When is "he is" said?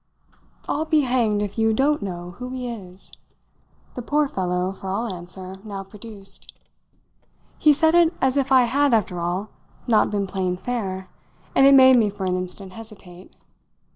2.49-3.11